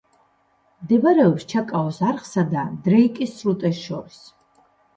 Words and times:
მდებარეობს 0.85 1.45
ჩაკაოს 1.53 2.01
არხსა 2.13 2.47
და 2.55 2.65
დრეიკის 2.89 3.39
სრუტეს 3.39 3.87
შორის. 3.87 4.21